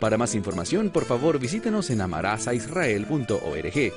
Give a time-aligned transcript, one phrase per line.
[0.00, 3.92] Para más información, por favor visítenos en amarazaisrael.org.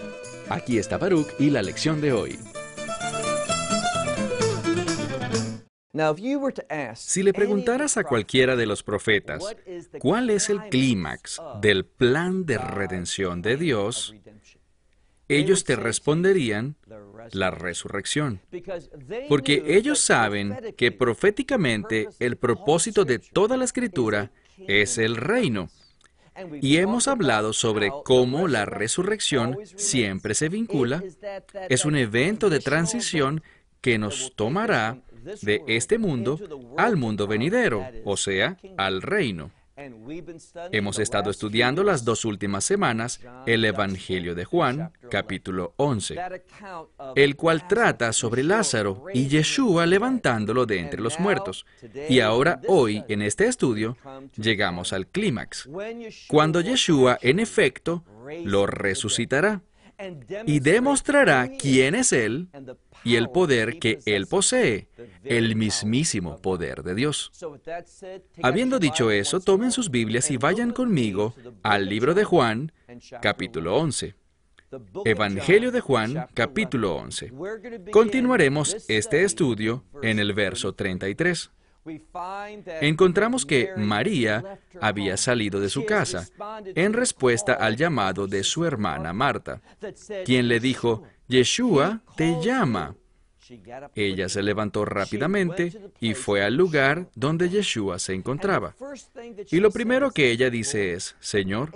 [0.49, 2.37] Aquí está Baruch y la lección de hoy.
[6.95, 9.43] Si le preguntaras a cualquiera de los profetas
[9.99, 14.13] cuál es el clímax del plan de redención de Dios,
[15.29, 16.75] ellos te responderían
[17.31, 18.41] la resurrección.
[19.29, 24.31] Porque ellos saben que proféticamente el propósito de toda la escritura
[24.67, 25.69] es el reino.
[26.61, 31.03] Y hemos hablado sobre cómo la resurrección siempre se vincula.
[31.69, 33.43] Es un evento de transición
[33.81, 34.97] que nos tomará
[35.41, 36.39] de este mundo
[36.77, 39.51] al mundo venidero, o sea, al reino.
[40.71, 46.15] Hemos estado estudiando las dos últimas semanas el Evangelio de Juan, capítulo 11,
[47.15, 51.65] el cual trata sobre Lázaro y Yeshua levantándolo de entre los muertos.
[52.07, 53.97] Y ahora, hoy, en este estudio,
[54.37, 55.67] llegamos al clímax,
[56.27, 58.03] cuando Yeshua, en efecto,
[58.45, 59.61] lo resucitará
[60.45, 62.47] y demostrará quién es Él
[63.03, 64.87] y el poder que Él posee,
[65.23, 67.31] el mismísimo poder de Dios.
[68.41, 72.71] Habiendo dicho eso, tomen sus Biblias y vayan conmigo al libro de Juan,
[73.21, 74.15] capítulo 11.
[75.05, 77.31] Evangelio de Juan, capítulo 11.
[77.91, 81.51] Continuaremos este estudio en el verso 33
[82.81, 86.27] encontramos que María había salido de su casa
[86.75, 89.61] en respuesta al llamado de su hermana Marta,
[90.25, 92.95] quien le dijo, Yeshua te llama.
[93.95, 98.75] Ella se levantó rápidamente y fue al lugar donde Yeshua se encontraba.
[99.51, 101.71] Y lo primero que ella dice es, Señor,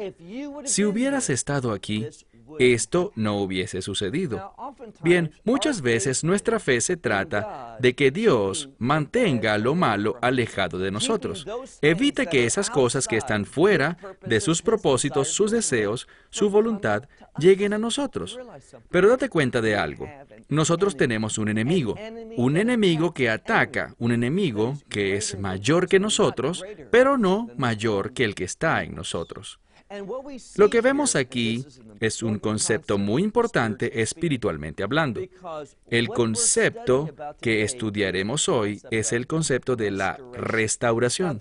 [0.66, 2.08] si hubieras estado aquí,
[2.60, 4.54] esto no hubiese sucedido.
[5.02, 10.92] Bien, muchas veces nuestra fe se trata de que Dios mantenga lo malo alejado de
[10.92, 11.46] nosotros.
[11.82, 17.04] Evite que esas cosas que están fuera de sus propósitos, sus deseos, su voluntad,
[17.38, 18.40] lleguen a nosotros.
[18.90, 20.10] Pero date cuenta de algo.
[20.50, 21.96] Nosotros tenemos un enemigo,
[22.38, 28.24] un enemigo que ataca, un enemigo que es mayor que nosotros, pero no mayor que
[28.24, 29.60] el que está en nosotros.
[30.58, 31.66] Lo que vemos aquí
[32.02, 35.22] es un concepto muy importante espiritualmente hablando.
[35.90, 37.10] El concepto
[37.40, 41.40] que estudiaremos hoy es el concepto de la restauración.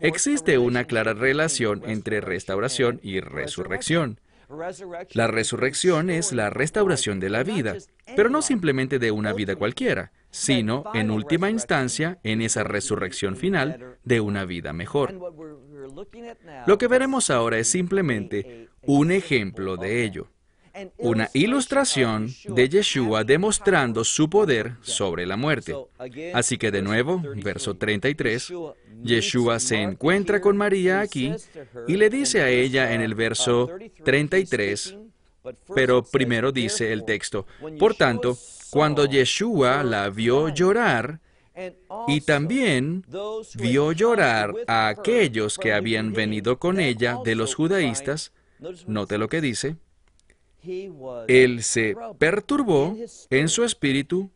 [0.00, 4.18] Existe una clara relación entre restauración y resurrección.
[5.12, 7.76] La resurrección es la restauración de la vida,
[8.16, 13.98] pero no simplemente de una vida cualquiera, sino, en última instancia, en esa resurrección final
[14.04, 15.14] de una vida mejor.
[16.66, 20.28] Lo que veremos ahora es simplemente un ejemplo de ello,
[20.98, 25.74] una ilustración de Yeshua demostrando su poder sobre la muerte.
[26.32, 28.52] Así que de nuevo, verso 33,
[29.02, 31.32] Yeshua se encuentra con María aquí
[31.86, 33.70] y le dice a ella en el verso
[34.04, 34.96] 33,
[35.74, 37.46] pero primero dice el texto,
[37.78, 38.36] por tanto,
[38.70, 41.20] cuando Yeshua la vio llorar,
[42.08, 43.04] y también
[43.54, 48.32] vio llorar a aquellos que habían venido con ella de los judaístas.
[48.88, 49.76] Note lo que dice.
[51.28, 52.96] Él se perturbó
[53.30, 54.30] en su espíritu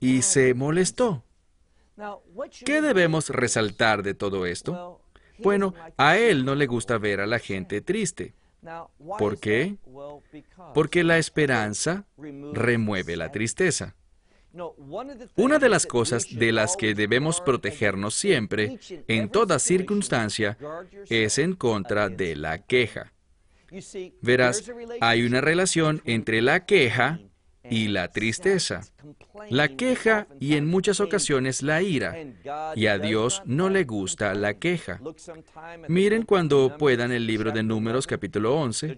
[0.00, 1.24] y se molestó.
[2.64, 5.00] ¿Qué debemos resaltar de todo esto?
[5.38, 8.34] Bueno, a él no le gusta ver a la gente triste.
[9.18, 9.76] ¿Por qué?
[10.74, 12.06] Porque la esperanza
[12.52, 13.96] remueve la tristeza.
[15.36, 18.78] Una de las cosas de las que debemos protegernos siempre,
[19.08, 20.58] en toda circunstancia,
[21.08, 23.11] es en contra de la queja.
[24.20, 24.70] Verás,
[25.00, 27.20] hay una relación entre la queja
[27.70, 28.82] y la tristeza,
[29.50, 32.16] la queja y en muchas ocasiones la ira.
[32.74, 35.00] Y a Dios no le gusta la queja.
[35.88, 38.96] Miren cuando puedan el libro de Números capítulo 11.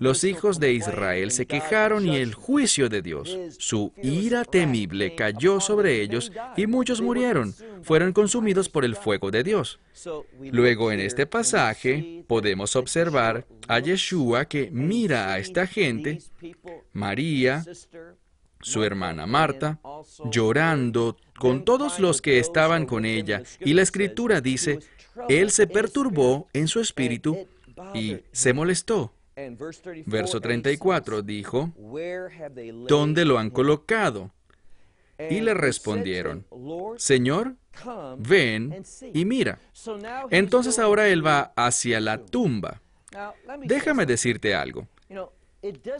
[0.00, 5.60] Los hijos de Israel se quejaron y el juicio de Dios, su ira temible, cayó
[5.60, 7.54] sobre ellos y muchos murieron.
[7.82, 9.78] Fueron consumidos por el fuego de Dios.
[10.40, 16.18] Luego en este pasaje podemos observar a Yeshua que mira a esta gente,
[16.92, 17.64] María,
[18.64, 19.78] su hermana Marta,
[20.30, 23.42] llorando con todos los que estaban con ella.
[23.60, 24.78] Y la escritura dice,
[25.28, 27.46] Él se perturbó en su espíritu
[27.94, 29.12] y se molestó.
[30.06, 31.72] Verso 34 dijo,
[32.88, 34.32] ¿dónde lo han colocado?
[35.30, 36.46] Y le respondieron,
[36.96, 37.56] Señor,
[38.18, 38.82] ven
[39.12, 39.58] y mira.
[40.30, 42.80] Entonces ahora él va hacia la tumba.
[43.64, 44.88] Déjame decirte algo.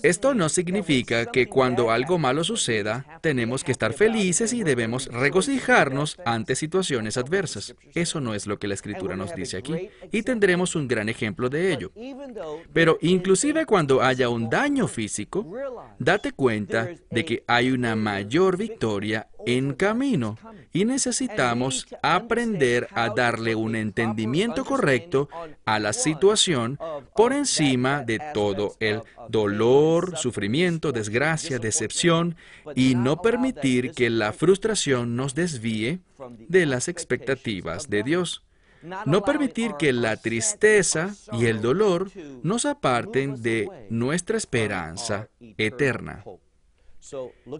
[0.02, 6.18] Esto no significa que cuando algo malo suceda, tenemos que estar felices y debemos regocijarnos
[6.26, 7.74] ante situaciones adversas.
[7.94, 11.48] Eso no es lo que la escritura nos dice aquí, y tendremos un gran ejemplo
[11.48, 11.92] de ello.
[12.72, 15.46] Pero inclusive cuando haya un daño físico,
[15.98, 20.38] date cuenta de que hay una mayor victoria en camino
[20.72, 25.28] y necesitamos aprender a darle un entendimiento correcto
[25.64, 26.78] a la situación
[27.14, 32.36] por encima de todo el dolor, sufrimiento, desgracia, decepción
[32.74, 36.00] y no permitir que la frustración nos desvíe
[36.48, 38.42] de las expectativas de Dios.
[39.06, 42.10] No permitir que la tristeza y el dolor
[42.42, 46.22] nos aparten de nuestra esperanza eterna.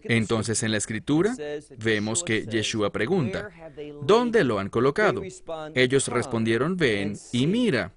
[0.04, 1.34] Entonces en la escritura
[1.78, 3.50] vemos que Yeshua pregunta,
[4.02, 5.22] ¿dónde lo han colocado?
[5.74, 7.92] Ellos respondieron, ven y mira.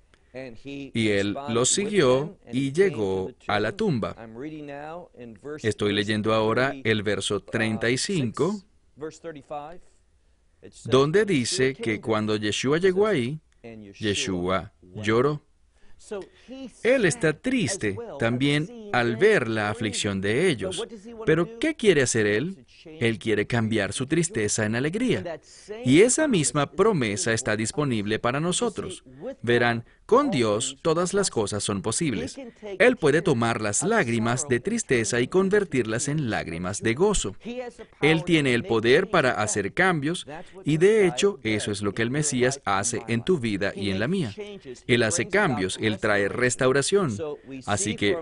[0.64, 4.16] Y él los siguió y llegó a la tumba.
[5.64, 8.62] Estoy leyendo ahora el verso 35,
[10.86, 13.40] donde dice que cuando Yeshua llegó ahí,
[14.00, 15.42] Yeshua lloró.
[16.84, 20.86] Él está triste también al ver la aflicción de ellos.
[21.26, 22.66] Pero ¿qué quiere hacer Él?
[22.86, 25.40] Él quiere cambiar su tristeza en alegría.
[25.86, 29.04] Y esa misma promesa está disponible para nosotros.
[29.42, 32.40] Verán, con Dios todas las cosas son posibles.
[32.80, 37.36] Él puede tomar las lágrimas de tristeza y convertirlas en lágrimas de gozo.
[38.02, 40.26] Él tiene el poder para hacer cambios
[40.64, 44.00] y de hecho eso es lo que el Mesías hace en tu vida y en
[44.00, 44.34] la mía.
[44.88, 47.18] Él hace cambios, Él trae restauración.
[47.66, 48.18] Así que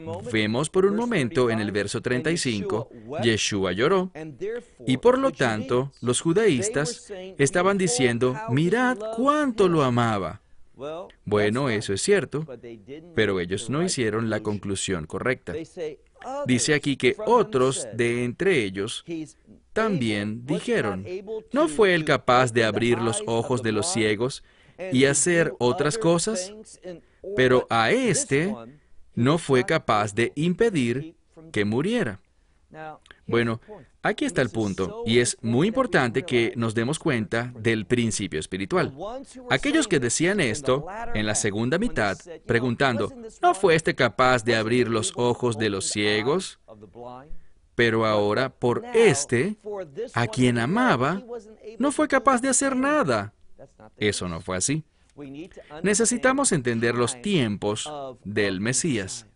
[0.71, 2.89] por un momento en el verso 35,
[3.21, 4.11] Yeshua lloró
[4.85, 10.41] y por lo tanto los judaístas estaban diciendo, mirad cuánto lo amaba.
[11.23, 12.45] Bueno, eso es cierto,
[13.15, 15.53] pero ellos no hicieron la conclusión correcta.
[16.45, 19.05] Dice aquí que otros de entre ellos
[19.73, 21.05] también dijeron,
[21.51, 24.43] ¿no fue él capaz de abrir los ojos de los ciegos
[24.91, 26.53] y hacer otras cosas?
[27.35, 28.53] Pero a este
[29.15, 31.15] no fue capaz de impedir
[31.51, 32.19] que muriera.
[33.25, 33.61] Bueno,
[34.01, 38.93] aquí está el punto, y es muy importante que nos demos cuenta del principio espiritual.
[39.49, 44.89] Aquellos que decían esto en la segunda mitad, preguntando, ¿no fue este capaz de abrir
[44.89, 46.59] los ojos de los ciegos?
[47.75, 49.57] Pero ahora, por este,
[50.13, 51.23] a quien amaba,
[51.77, 53.33] no fue capaz de hacer nada.
[53.97, 54.83] Eso no fue así.
[55.83, 57.91] Necesitamos entender los tiempos
[58.23, 59.27] del Mesías.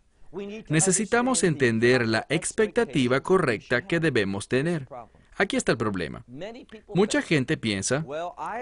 [0.68, 4.86] Necesitamos entender la expectativa correcta que debemos tener.
[5.36, 6.24] Aquí está el problema.
[6.94, 8.04] Mucha gente piensa,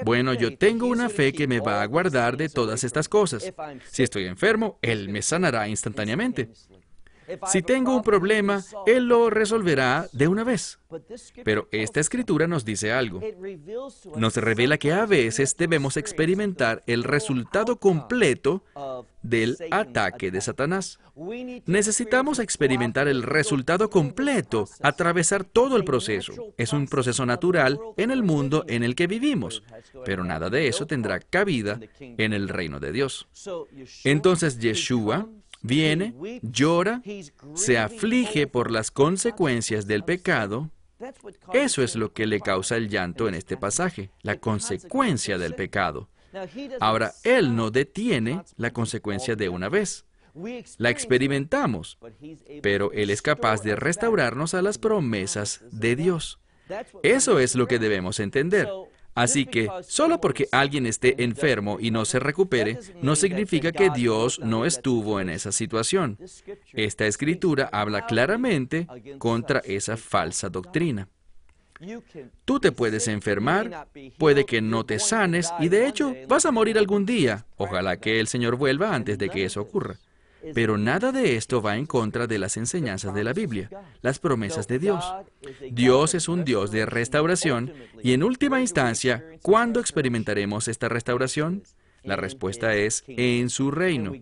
[0.04, 3.52] bueno, yo tengo una fe que me va a guardar de todas estas cosas.
[3.90, 6.48] Si estoy enfermo, Él me sanará instantáneamente.
[7.46, 10.78] Si tengo un problema, Él lo resolverá de una vez.
[11.44, 13.20] Pero esta escritura nos dice algo.
[14.16, 18.64] Nos revela que a veces debemos experimentar el resultado completo
[19.22, 20.98] del ataque de Satanás.
[21.66, 26.32] Necesitamos experimentar el resultado completo, atravesar todo el proceso.
[26.56, 29.62] Es un proceso natural en el mundo en el que vivimos,
[30.04, 33.28] pero nada de eso tendrá cabida en el reino de Dios.
[34.04, 35.28] Entonces Yeshua
[35.68, 37.02] viene, llora,
[37.54, 40.70] se aflige por las consecuencias del pecado.
[41.52, 46.08] Eso es lo que le causa el llanto en este pasaje, la consecuencia del pecado.
[46.80, 50.04] Ahora, Él no detiene la consecuencia de una vez.
[50.78, 51.98] La experimentamos,
[52.62, 56.40] pero Él es capaz de restaurarnos a las promesas de Dios.
[57.02, 58.68] Eso es lo que debemos entender.
[59.18, 64.38] Así que solo porque alguien esté enfermo y no se recupere, no significa que Dios
[64.38, 66.18] no estuvo en esa situación.
[66.72, 68.86] Esta escritura habla claramente
[69.18, 71.08] contra esa falsa doctrina.
[72.44, 76.78] Tú te puedes enfermar, puede que no te sanes y de hecho vas a morir
[76.78, 77.46] algún día.
[77.56, 79.96] Ojalá que el Señor vuelva antes de que eso ocurra.
[80.54, 83.70] Pero nada de esto va en contra de las enseñanzas de la Biblia,
[84.02, 85.04] las promesas de Dios.
[85.70, 91.62] Dios es un Dios de restauración y en última instancia, ¿cuándo experimentaremos esta restauración?
[92.08, 94.12] La respuesta es en su reino.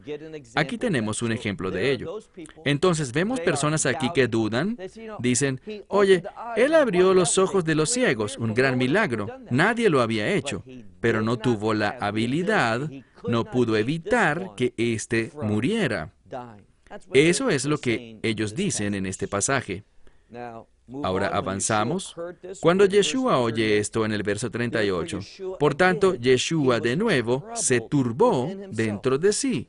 [0.56, 2.18] Aquí tenemos un ejemplo de ello.
[2.64, 4.76] Entonces vemos personas aquí que dudan,
[5.20, 6.24] dicen, oye,
[6.56, 10.64] Él abrió los ojos de los ciegos, un gran milagro, nadie lo había hecho,
[11.00, 12.90] pero no tuvo la habilidad,
[13.28, 16.12] no pudo evitar que éste muriera.
[17.12, 19.84] Eso es lo que ellos dicen en este pasaje.
[21.02, 22.14] Ahora avanzamos.
[22.60, 25.20] Cuando Yeshua oye esto en el verso 38,
[25.58, 29.68] por tanto, Yeshua de nuevo se turbó dentro de sí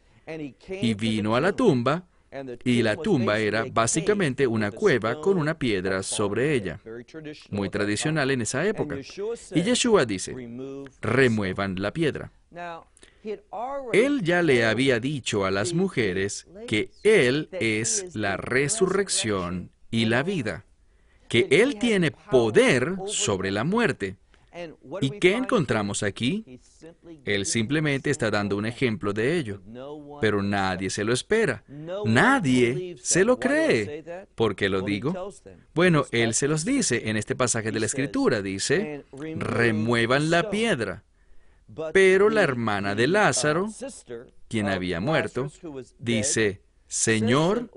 [0.69, 2.05] y vino a la tumba,
[2.63, 6.79] y la tumba era básicamente una cueva con una piedra sobre ella,
[7.49, 8.97] muy tradicional en esa época.
[9.55, 10.35] Y Yeshua dice,
[11.01, 12.31] remuevan la piedra.
[13.93, 20.23] Él ya le había dicho a las mujeres que Él es la resurrección y la
[20.23, 20.65] vida,
[21.27, 24.17] que Él tiene poder sobre la muerte.
[25.01, 26.59] ¿Y qué encontramos aquí?
[27.25, 29.61] Él simplemente está dando un ejemplo de ello,
[30.19, 31.63] pero nadie se lo espera.
[32.05, 34.03] Nadie se lo cree.
[34.33, 35.31] ¿Por qué lo digo?
[35.73, 38.41] Bueno, Él se los dice en este pasaje de la Escritura.
[38.41, 39.05] Dice,
[39.37, 41.03] remuevan la piedra.
[41.93, 43.69] Pero la hermana de Lázaro,
[44.47, 45.51] quien había muerto,
[45.99, 47.69] dice, Señor,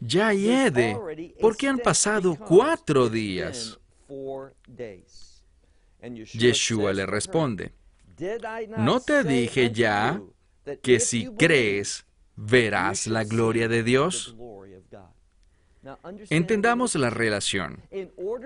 [0.00, 0.96] ya hiede,
[1.40, 3.78] porque han pasado cuatro días.
[6.32, 7.72] Yeshua le responde,
[8.78, 10.22] ¿no te dije ya
[10.82, 14.36] que si crees, verás la gloria de Dios?
[16.30, 17.80] Entendamos la relación.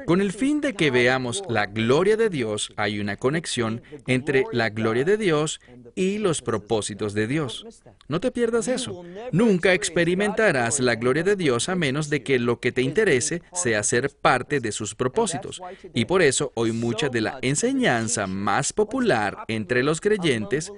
[0.06, 4.70] Con el fin de que veamos la gloria de Dios, hay una conexión entre la
[4.70, 5.60] gloria de Dios
[5.94, 7.66] y los propósitos de Dios.
[8.08, 9.04] No te pierdas eso.
[9.32, 13.82] Nunca experimentarás la gloria de Dios a menos de que lo que te interese sea
[13.82, 15.60] ser parte de sus propósitos.
[15.94, 20.72] Y por eso hoy mucha de la enseñanza más popular entre los creyentes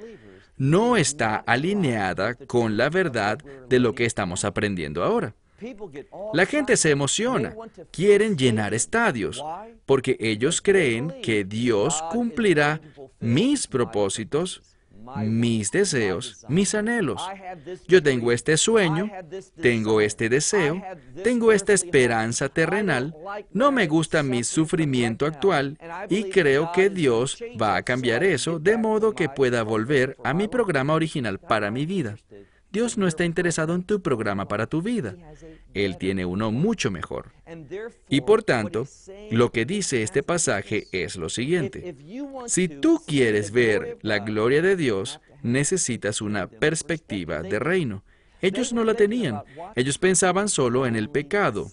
[0.57, 3.39] no está alineada con la verdad
[3.69, 5.35] de lo que estamos aprendiendo ahora.
[6.33, 7.55] La gente se emociona,
[7.91, 9.43] quieren llenar estadios,
[9.87, 12.81] porque ellos creen que Dios cumplirá
[13.21, 14.63] mis propósitos,
[15.25, 17.23] mis deseos, mis anhelos.
[17.89, 19.11] Yo tengo este sueño,
[19.61, 20.83] tengo este deseo,
[21.23, 23.15] tengo esta esperanza terrenal,
[23.53, 25.79] no me gusta mi sufrimiento actual
[26.09, 30.49] y creo que Dios va a cambiar eso de modo que pueda volver a mi
[30.49, 32.17] programa original para mi vida.
[32.73, 35.15] Dios no está interesado en tu programa para tu vida.
[35.75, 37.31] Él tiene uno mucho mejor.
[38.09, 38.87] Y por tanto,
[39.31, 41.95] lo que dice este pasaje es lo siguiente.
[42.47, 48.05] Si tú quieres ver la gloria de Dios, necesitas una perspectiva de reino.
[48.41, 49.43] Ellos no la tenían.
[49.77, 51.71] Ellos pensaban solo en el pecado.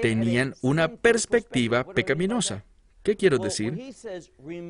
[0.00, 2.64] Tenían una perspectiva pecaminosa.
[3.02, 3.78] ¿Qué quiero decir?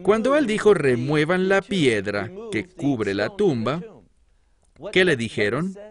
[0.02, 3.83] Cuando él dijo remuevan la piedra que cubre la tumba,
[4.92, 5.75] ¿Qué le dijeron?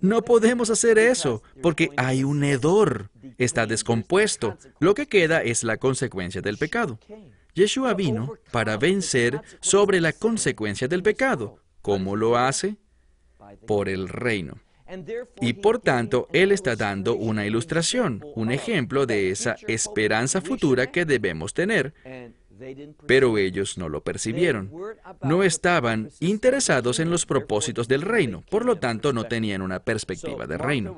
[0.00, 3.10] No podemos hacer eso porque hay un hedor.
[3.38, 4.58] Está descompuesto.
[4.80, 6.98] Lo que queda es la consecuencia del pecado.
[7.54, 11.60] Yeshua vino para vencer sobre la consecuencia del pecado.
[11.80, 12.76] ¿Cómo lo hace?
[13.66, 14.58] Por el reino.
[15.40, 21.04] Y por tanto, Él está dando una ilustración, un ejemplo de esa esperanza futura que
[21.04, 21.94] debemos tener
[23.06, 24.70] pero ellos no lo percibieron.
[25.22, 30.46] No estaban interesados en los propósitos del reino, por lo tanto no tenían una perspectiva
[30.46, 30.96] de reino.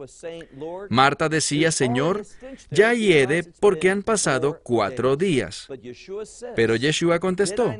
[0.90, 2.24] Marta decía, Señor,
[2.70, 5.68] ya hiede porque han pasado cuatro días.
[6.54, 7.74] Pero Yeshua contestó,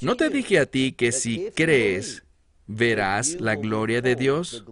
[0.00, 2.24] ¿no te dije a ti que si crees,
[2.66, 4.64] verás la gloria de Dios?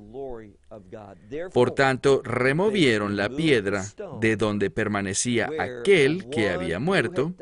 [1.52, 3.84] Por tanto, removieron la piedra
[4.20, 7.34] de donde permanecía aquel que había muerto,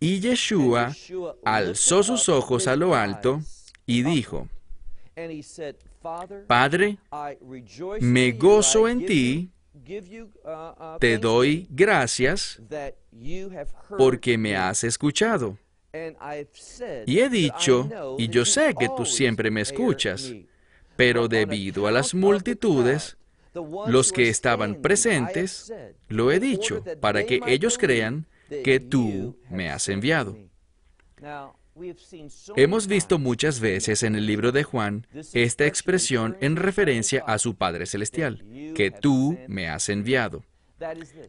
[0.00, 0.94] y Yeshua
[1.44, 3.40] alzó sus ojos a lo alto
[3.86, 4.48] y dijo,
[6.46, 6.98] Padre,
[8.00, 9.50] me gozo en ti,
[11.00, 12.60] te doy gracias
[13.96, 15.58] porque me has escuchado.
[17.06, 20.34] Y he dicho, y yo sé que tú siempre me escuchas,
[20.94, 23.16] pero debido a las multitudes,
[23.86, 25.72] los que estaban presentes,
[26.08, 28.26] lo he dicho, para que ellos crean
[28.64, 30.36] que tú me has enviado.
[32.56, 37.54] Hemos visto muchas veces en el libro de Juan esta expresión en referencia a su
[37.54, 40.44] Padre Celestial, que tú me has enviado.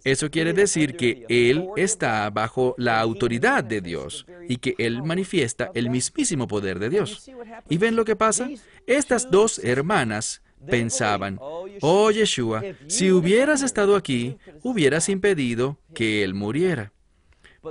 [0.04, 5.72] Eso quiere decir que Él está bajo la autoridad de Dios y que Él manifiesta
[5.74, 7.30] el mismísimo poder de Dios.
[7.70, 8.50] ¿Y ven lo que pasa?
[8.86, 16.92] Estas dos hermanas pensaban, oh Yeshua, si hubieras estado aquí, hubieras impedido que Él muriera.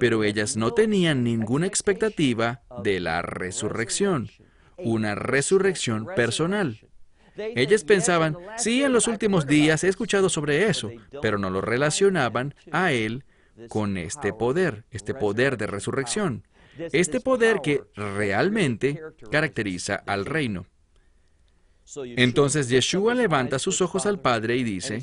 [0.01, 4.31] Pero ellas no tenían ninguna expectativa de la resurrección,
[4.77, 6.81] una resurrección personal.
[7.37, 10.91] Ellas pensaban, sí, en los últimos días he escuchado sobre eso,
[11.21, 13.25] pero no lo relacionaban a él
[13.69, 16.47] con este poder, este poder de resurrección,
[16.79, 19.01] este poder que realmente
[19.31, 20.67] caracteriza al reino.
[21.95, 25.03] Entonces Yeshua levanta sus ojos al Padre y dice,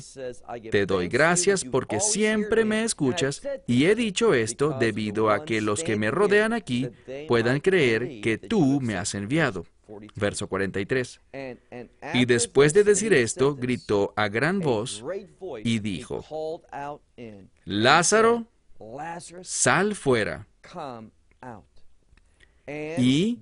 [0.70, 5.82] Te doy gracias porque siempre me escuchas y he dicho esto debido a que los
[5.82, 6.88] que me rodean aquí
[7.28, 9.64] puedan creer que tú me has enviado.
[10.14, 11.20] Verso 43.
[12.14, 15.04] Y después de decir esto, gritó a gran voz
[15.62, 16.24] y dijo,
[17.64, 18.46] Lázaro,
[19.42, 20.46] sal fuera.
[22.66, 23.38] Y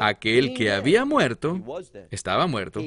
[0.00, 1.60] aquel que había muerto,
[2.10, 2.80] estaba muerto,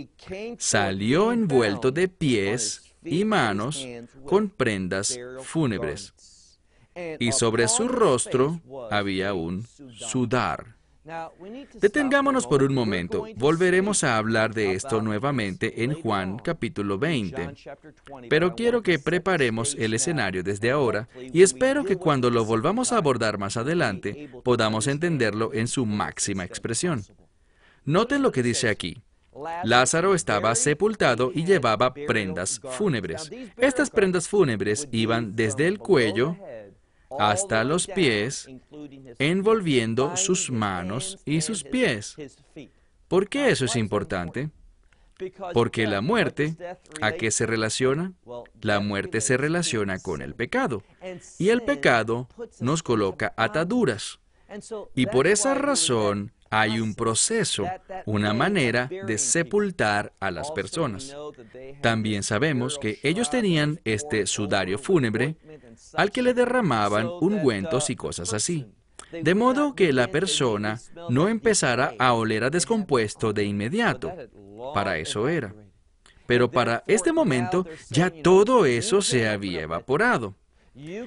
[0.57, 3.87] salió envuelto de pies y manos
[4.25, 6.13] con prendas fúnebres.
[7.19, 10.76] Y sobre su rostro había un sudar.
[11.75, 13.25] Detengámonos por un momento.
[13.35, 17.53] Volveremos a hablar de esto nuevamente en Juan capítulo 20.
[18.29, 22.97] Pero quiero que preparemos el escenario desde ahora y espero que cuando lo volvamos a
[22.97, 27.03] abordar más adelante podamos entenderlo en su máxima expresión.
[27.85, 29.01] Noten lo que dice aquí.
[29.63, 33.31] Lázaro estaba sepultado y llevaba prendas fúnebres.
[33.57, 36.35] Estas prendas fúnebres iban desde el cuello
[37.19, 38.47] hasta los pies,
[39.19, 42.15] envolviendo sus manos y sus pies.
[43.07, 44.49] ¿Por qué eso es importante?
[45.53, 46.55] Porque la muerte,
[47.01, 48.13] ¿a qué se relaciona?
[48.61, 50.83] La muerte se relaciona con el pecado.
[51.39, 52.27] Y el pecado
[52.59, 54.19] nos coloca ataduras.
[54.95, 57.65] Y por esa razón hay un proceso,
[58.05, 61.15] una manera de sepultar a las personas.
[61.81, 65.37] También sabemos que ellos tenían este sudario fúnebre
[65.93, 68.65] al que le derramaban ungüentos y cosas así.
[69.11, 74.11] De modo que la persona no empezara a oler a descompuesto de inmediato.
[74.73, 75.53] Para eso era.
[76.25, 80.35] Pero para este momento ya todo eso se había evaporado.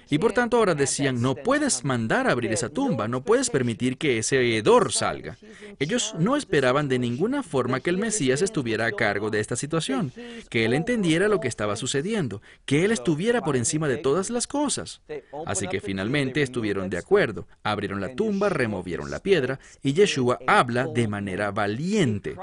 [0.08, 3.96] Y por tanto ahora decían, no puedes mandar a abrir esa tumba, no puedes permitir
[3.96, 5.38] que ese hedor salga.
[5.78, 10.12] Ellos no esperaban de ninguna forma que el Mesías estuviera a cargo de esta situación,
[10.48, 14.46] que él entendiera lo que estaba sucediendo, que él estuviera por encima de todas las
[14.46, 15.02] cosas.
[15.46, 20.86] Así que finalmente estuvieron de acuerdo, abrieron la tumba, removieron la piedra, y Yeshua habla
[20.86, 22.36] de manera valiente,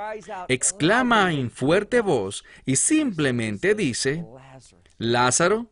[0.47, 4.25] exclama en fuerte voz y simplemente dice,
[4.97, 5.67] Lázaro,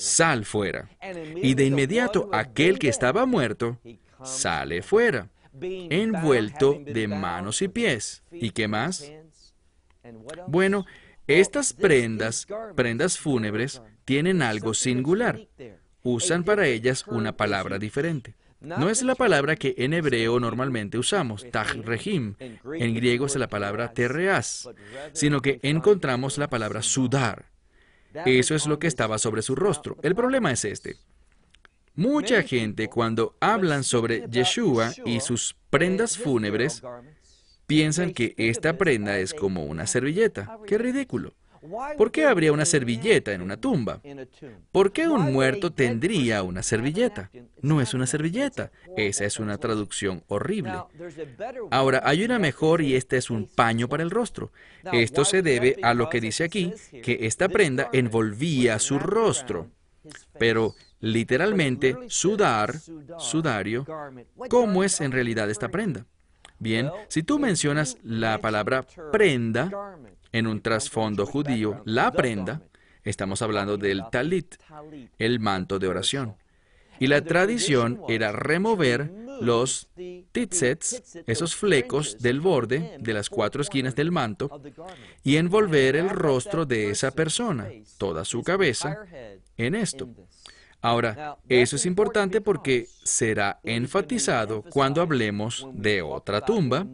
[0.00, 0.88] sal fuera.
[1.36, 3.78] Y de inmediato aquel que estaba muerto
[4.24, 5.28] sale fuera,
[5.60, 8.22] envuelto de manos y pies.
[8.32, 9.12] ¿Y qué más?
[10.48, 10.86] Bueno,
[11.26, 15.48] estas prendas, prendas fúnebres, tienen algo singular.
[16.02, 18.34] Usan para ellas una palabra diferente.
[18.60, 21.46] No es la palabra que en hebreo normalmente usamos,
[21.82, 22.34] rehim.
[22.74, 24.68] En griego es la palabra terreas,
[25.12, 27.46] sino que encontramos la palabra sudar.
[28.24, 29.96] Eso es lo que estaba sobre su rostro.
[30.02, 30.96] El problema es este.
[31.94, 36.82] Mucha gente cuando hablan sobre Yeshua y sus prendas fúnebres,
[37.66, 40.58] piensan que esta prenda es como una servilleta.
[40.66, 41.34] ¡Qué ridículo!
[41.96, 44.00] ¿Por qué habría una servilleta en una tumba?
[44.72, 47.30] ¿Por qué un muerto tendría una servilleta?
[47.60, 48.70] No es una servilleta.
[48.96, 50.72] Esa es una traducción horrible.
[51.70, 54.52] Ahora, hay una mejor y este es un paño para el rostro.
[54.92, 59.68] Esto se debe a lo que dice aquí, que esta prenda envolvía su rostro.
[60.38, 62.74] Pero literalmente, sudar,
[63.18, 63.86] sudario,
[64.48, 66.06] ¿cómo es en realidad esta prenda?
[66.58, 69.70] Bien, si tú mencionas la palabra prenda,
[70.32, 72.62] en un trasfondo judío, la prenda,
[73.04, 74.56] estamos hablando del talit,
[75.18, 76.36] el manto de oración.
[76.98, 79.88] Y la tradición era remover los
[80.32, 84.60] titzets, esos flecos del borde de las cuatro esquinas del manto,
[85.24, 88.98] y envolver el rostro de esa persona, toda su cabeza,
[89.56, 90.08] en esto.
[90.82, 96.86] Ahora, eso es importante porque será enfatizado cuando hablemos de otra tumba,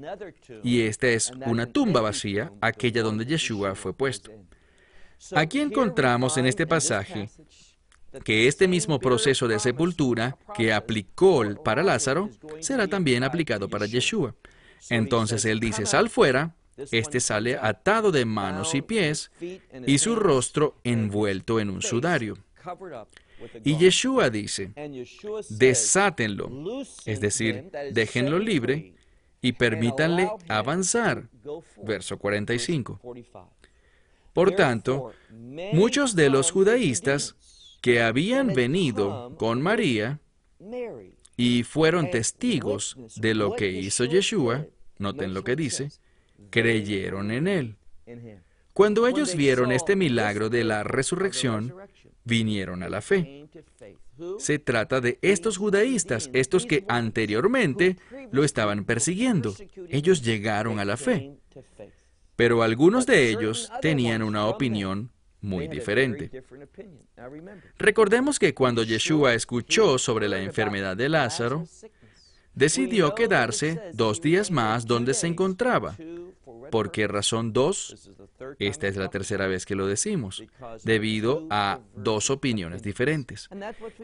[0.65, 4.33] y esta es una tumba vacía, aquella donde Yeshua fue puesto.
[5.35, 7.31] Aquí encontramos en este pasaje
[8.25, 14.35] que este mismo proceso de sepultura que aplicó para Lázaro será también aplicado para Yeshua.
[14.91, 16.55] Entonces él dice, sal fuera,
[16.91, 19.31] este sale atado de manos y pies
[19.87, 22.37] y su rostro envuelto en un sudario.
[23.65, 24.73] Y Yeshua dice,
[25.51, 26.51] desátenlo,
[27.05, 28.95] es decir, déjenlo libre
[29.41, 31.29] y permítanle avanzar.
[31.83, 33.01] Verso 45.
[34.33, 37.37] Por tanto, muchos de los judaístas
[37.81, 40.21] que habían venido con María
[41.37, 44.67] y fueron testigos de lo que hizo Yeshua,
[44.99, 45.91] noten lo que dice,
[46.51, 47.77] creyeron en él.
[48.73, 51.75] Cuando ellos vieron este milagro de la resurrección,
[52.27, 53.49] vinieron a la fe.
[54.39, 57.97] Se trata de estos judaístas, estos que anteriormente
[58.33, 59.55] lo estaban persiguiendo.
[59.89, 61.39] Ellos llegaron a la fe.
[62.35, 65.11] Pero algunos de ellos tenían una opinión
[65.41, 66.31] muy diferente.
[67.79, 71.67] Recordemos que cuando Yeshua escuchó sobre la enfermedad de Lázaro,
[72.55, 75.97] decidió quedarse dos días más donde se encontraba.
[76.71, 78.11] ¿Por qué razón dos?
[78.59, 80.43] Esta es la tercera vez que lo decimos,
[80.85, 83.49] debido a dos opiniones diferentes.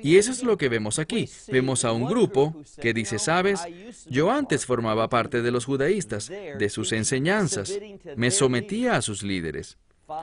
[0.02, 1.28] Y eso es lo que vemos aquí.
[1.48, 3.60] Vemos a un grupo que dice, sabes,
[4.08, 7.78] yo antes formaba parte de los judaístas, de sus enseñanzas,
[8.16, 9.78] me sometía a sus líderes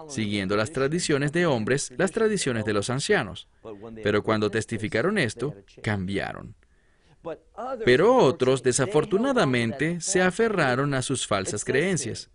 [0.08, 3.48] siguiendo las tradiciones de hombres, las tradiciones de los ancianos.
[4.04, 6.56] Pero cuando testificaron esto, cambiaron.
[7.86, 12.30] Pero otros, desafortunadamente, se aferraron a sus falsas creencias.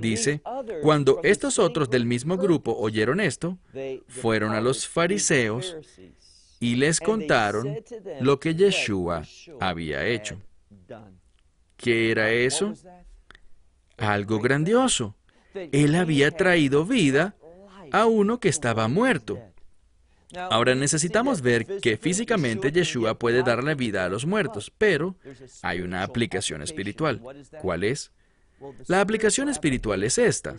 [0.00, 0.40] Dice,
[0.82, 3.58] cuando estos otros del mismo grupo oyeron esto,
[4.08, 5.76] fueron a los fariseos
[6.60, 7.78] y les contaron
[8.20, 9.22] lo que Yeshua
[9.58, 10.40] había hecho.
[11.76, 12.74] ¿Qué era eso?
[13.96, 15.16] Algo grandioso.
[15.54, 17.34] Él había traído vida
[17.90, 19.40] a uno que estaba muerto.
[20.36, 25.16] Ahora necesitamos ver que físicamente Yeshua puede darle vida a los muertos, pero
[25.62, 27.20] hay una aplicación espiritual.
[27.60, 28.12] ¿Cuál es?
[28.86, 30.56] La aplicación espiritual es esta,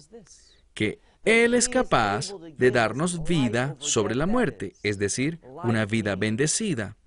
[0.74, 6.98] que Él es capaz de darnos vida sobre la muerte, es decir, una vida bendecida,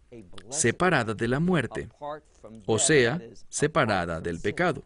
[0.51, 1.89] separada de la muerte,
[2.67, 4.85] o sea, separada del pecado.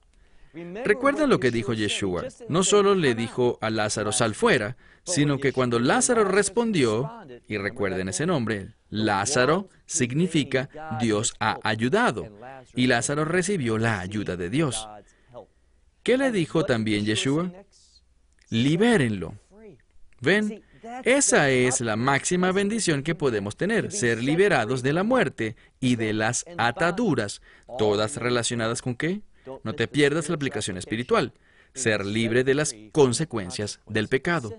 [0.85, 2.25] Recuerden lo que dijo Yeshua.
[2.49, 4.77] No solo le dijo a Lázaro, sal fuera,
[5.09, 7.11] sino que cuando Lázaro respondió,
[7.49, 10.69] y recuerden ese nombre, Lázaro significa
[11.01, 12.29] Dios ha ayudado,
[12.75, 14.89] y Lázaro recibió la ayuda de Dios.
[16.03, 17.53] ¿Qué le dijo también Yeshua?
[18.51, 19.35] Libérenlo.
[20.21, 20.63] ¿Ven?
[21.05, 26.13] Esa es la máxima bendición que podemos tener, ser liberados de la muerte y de
[26.13, 27.43] las ataduras,
[27.79, 29.23] todas relacionadas con qué?
[29.65, 31.33] No te pierdas la aplicación espiritual,
[31.75, 34.55] ser libre de las consecuencias del pecado.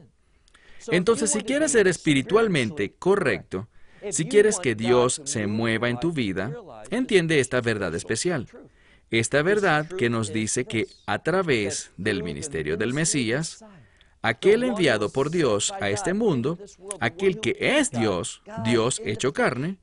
[0.87, 3.67] Entonces, si quieres ser espiritualmente correcto,
[4.11, 6.53] si quieres que Dios se mueva en tu vida,
[6.89, 8.47] entiende esta verdad especial.
[9.11, 13.65] Esta verdad que nos dice que a través del ministerio del Mesías,
[14.21, 16.59] aquel enviado por Dios a este mundo,
[16.99, 19.77] aquel que es Dios, Dios hecho carne,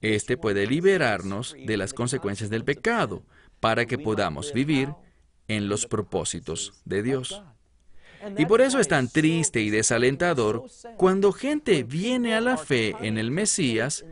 [0.00, 3.22] éste puede liberarnos de las consecuencias del pecado,
[3.58, 4.88] para que podamos vivir
[5.48, 7.42] en los propósitos de Dios.
[8.36, 10.64] Y por eso es tan triste y desalentador
[10.96, 14.04] cuando gente viene a la fe en el Mesías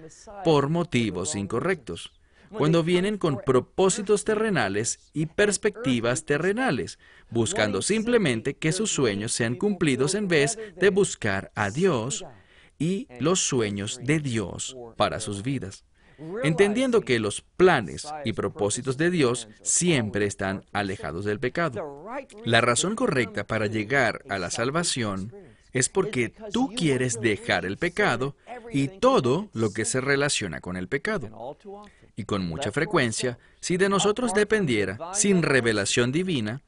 [0.44, 2.12] por motivos incorrectos,
[2.50, 6.98] cuando vienen con propósitos terrenales y perspectivas terrenales,
[7.30, 12.24] buscando simplemente que sus sueños sean cumplidos en vez de buscar a Dios
[12.78, 15.84] y los sueños de Dios para sus vidas
[16.42, 22.06] entendiendo que los planes y propósitos de Dios siempre están alejados del pecado.
[22.44, 25.32] La razón correcta para llegar a la salvación
[25.72, 28.34] es porque tú quieres dejar el pecado
[28.72, 31.56] y todo lo que se relaciona con el pecado.
[32.16, 36.62] Y con mucha frecuencia, si de nosotros dependiera, sin revelación divina,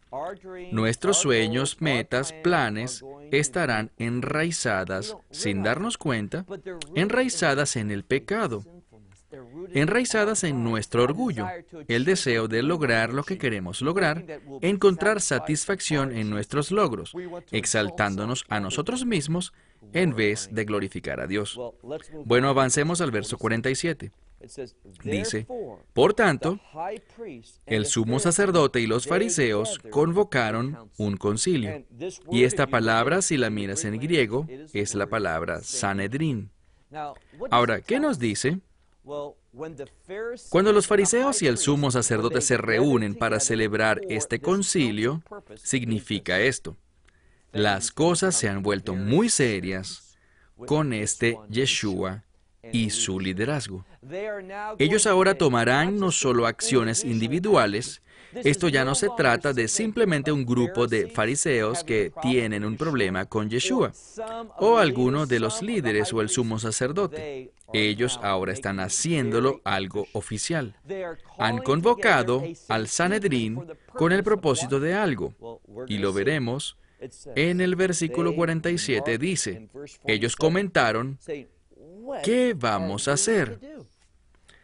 [0.71, 6.45] nuestros sueños, metas, planes estarán enraizadas, sin darnos cuenta,
[6.95, 8.65] enraizadas en el pecado
[9.73, 11.47] enraizadas en nuestro orgullo,
[11.89, 14.25] el deseo de lograr lo que queremos lograr,
[14.61, 17.13] encontrar satisfacción en nuestros logros,
[17.51, 19.53] exaltándonos a nosotros mismos
[19.93, 21.59] en vez de glorificar a Dios.
[22.25, 24.13] Bueno, avancemos al verso 47.
[25.05, 25.47] Dice,
[25.93, 26.59] por tanto,
[27.67, 31.85] el sumo sacerdote y los fariseos convocaron un concilio.
[32.31, 36.51] Y esta palabra, si la miras en griego, es la palabra Sanedrín.
[37.51, 38.61] Ahora, ¿qué nos dice?
[40.51, 45.23] Cuando los fariseos y el sumo sacerdote se reúnen para celebrar este concilio,
[45.57, 46.77] significa esto.
[47.53, 50.17] Las cosas se han vuelto muy serias
[50.67, 52.25] con este Yeshua
[52.73, 53.85] y su liderazgo.
[54.79, 58.03] Ellos ahora tomarán no solo acciones individuales,
[58.35, 63.27] esto ya no se trata de simplemente un grupo de fariseos que tienen un problema
[63.27, 63.93] con Yeshua
[64.59, 67.53] o alguno de los líderes o el sumo sacerdote.
[67.73, 70.75] Ellos ahora están haciéndolo algo oficial.
[71.39, 73.65] Han convocado al Sanedrín
[73.95, 75.61] con el propósito de algo.
[75.87, 76.77] Y lo veremos
[77.37, 79.19] en el versículo 47.
[79.19, 79.69] Dice,
[80.05, 81.19] ellos comentaron,
[82.25, 83.61] ¿qué vamos a hacer?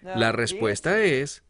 [0.03, 1.43] La respuesta es,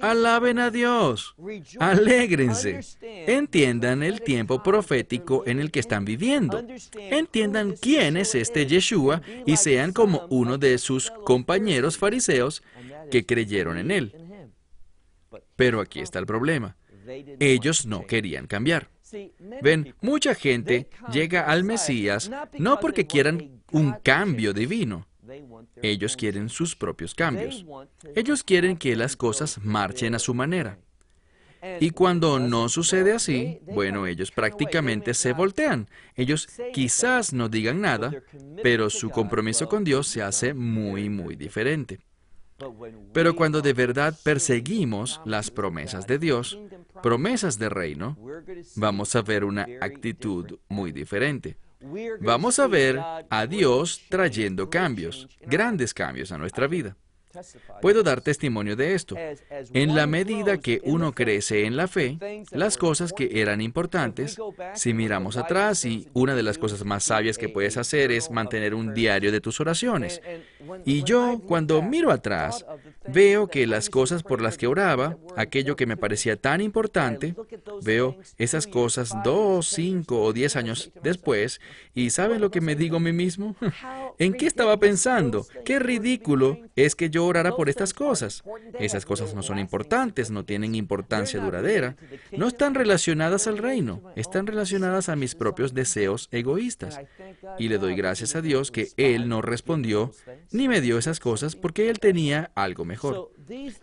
[0.00, 1.34] alaben a Dios,
[1.78, 9.22] alégrense, entiendan el tiempo profético en el que están viviendo, entiendan quién es este Yeshua
[9.46, 12.62] y sean como uno de sus compañeros fariseos
[13.10, 14.14] que creyeron en él.
[15.56, 16.76] Pero aquí está el problema.
[17.38, 18.90] Ellos no querían cambiar.
[19.62, 25.06] Ven, mucha gente llega al Mesías no porque quieran un cambio divino.
[25.82, 27.64] Ellos quieren sus propios cambios.
[28.14, 30.78] Ellos quieren que las cosas marchen a su manera.
[31.78, 35.88] Y cuando no sucede así, bueno, ellos prácticamente se voltean.
[36.16, 38.12] Ellos quizás no digan nada,
[38.62, 42.00] pero su compromiso con Dios se hace muy, muy diferente.
[43.12, 46.58] Pero cuando de verdad perseguimos las promesas de Dios,
[47.02, 48.16] promesas de reino,
[48.76, 51.56] vamos a ver una actitud muy diferente.
[52.20, 56.96] Vamos a ver a Dios trayendo cambios, grandes cambios a nuestra vida.
[57.80, 59.16] Puedo dar testimonio de esto.
[59.72, 62.18] En la medida que uno crece en la fe,
[62.50, 64.38] las cosas que eran importantes,
[64.74, 68.74] si miramos atrás, y una de las cosas más sabias que puedes hacer es mantener
[68.74, 70.20] un diario de tus oraciones.
[70.84, 72.64] Y yo, cuando miro atrás,
[73.08, 77.34] veo que las cosas por las que oraba, aquello que me parecía tan importante,
[77.82, 81.60] veo esas cosas dos, cinco o diez años después,
[81.94, 83.56] y ¿saben lo que me digo a mí mismo?
[84.18, 85.46] ¿En qué estaba pensando?
[85.64, 87.21] Qué ridículo es que yo
[87.56, 88.42] por estas cosas.
[88.78, 91.96] Esas cosas no son importantes, no tienen importancia duradera,
[92.32, 97.00] no están relacionadas al reino, están relacionadas a mis propios deseos egoístas.
[97.58, 100.12] Y le doy gracias a Dios que Él no respondió
[100.50, 103.30] ni me dio esas cosas porque Él tenía algo mejor.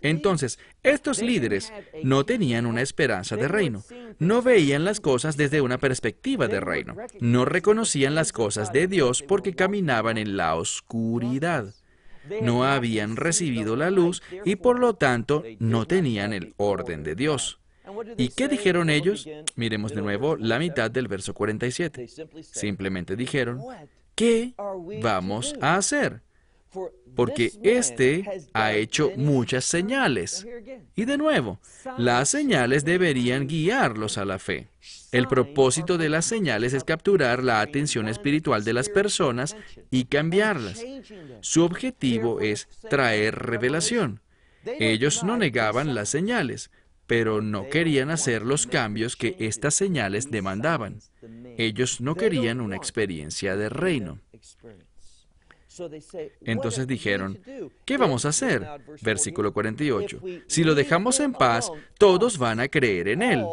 [0.00, 1.72] Entonces, estos líderes
[2.02, 3.84] no tenían una esperanza de reino,
[4.18, 9.22] no veían las cosas desde una perspectiva de reino, no reconocían las cosas de Dios
[9.22, 11.74] porque caminaban en la oscuridad
[12.42, 17.58] no habían recibido la luz y por lo tanto no tenían el orden de Dios.
[18.16, 19.28] ¿Y qué dijeron ellos?
[19.56, 22.06] Miremos de nuevo la mitad del verso 47.
[22.42, 23.60] Simplemente dijeron,
[24.14, 24.54] ¿qué
[25.02, 26.22] vamos a hacer?
[27.14, 30.46] Porque éste ha hecho muchas señales.
[30.94, 31.58] Y de nuevo,
[31.98, 34.68] las señales deberían guiarlos a la fe.
[35.12, 39.56] El propósito de las señales es capturar la atención espiritual de las personas
[39.90, 40.84] y cambiarlas.
[41.40, 44.20] Su objetivo es traer revelación.
[44.64, 46.70] Ellos no negaban las señales,
[47.06, 51.00] pero no querían hacer los cambios que estas señales demandaban.
[51.58, 54.20] Ellos no querían una experiencia de reino.
[56.42, 57.38] Entonces dijeron,
[57.84, 58.66] ¿qué vamos a hacer?
[59.02, 60.20] Versículo 48.
[60.46, 63.44] Si lo dejamos en paz, todos van a creer en Él.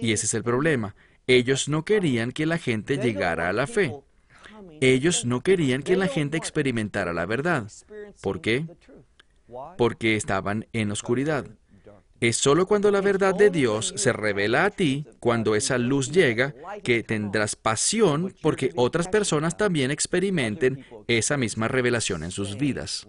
[0.00, 0.94] Y ese es el problema.
[1.26, 3.94] Ellos no querían que la gente llegara a la fe.
[4.80, 7.70] Ellos no querían que la gente experimentara la verdad.
[8.22, 8.66] ¿Por qué?
[9.76, 11.46] Porque estaban en oscuridad.
[12.20, 16.54] Es solo cuando la verdad de Dios se revela a ti, cuando esa luz llega,
[16.84, 23.06] que tendrás pasión porque otras personas también experimenten esa misma revelación en sus vidas.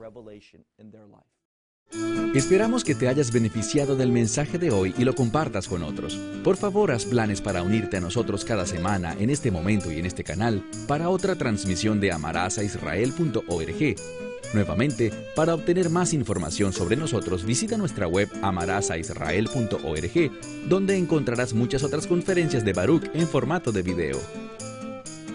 [2.33, 6.15] Esperamos que te hayas beneficiado del mensaje de hoy y lo compartas con otros.
[6.41, 10.05] Por favor, haz planes para unirte a nosotros cada semana en este momento y en
[10.05, 17.77] este canal para otra transmisión de amarazaisrael.org Nuevamente, para obtener más información sobre nosotros, visita
[17.77, 20.31] nuestra web amarazaisrael.org,
[20.67, 24.19] donde encontrarás muchas otras conferencias de Baruch en formato de video.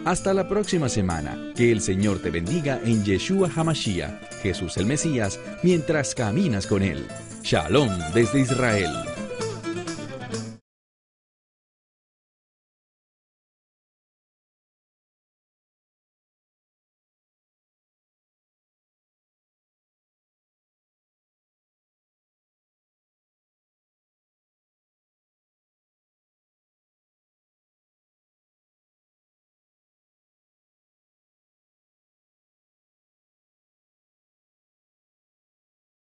[0.06, 1.52] Hasta la próxima semana.
[1.56, 7.08] Que el Señor te bendiga en Yeshua Hamashiach, Jesús el Mesías, mientras caminas con Él.
[7.42, 9.15] Shalom desde Israel.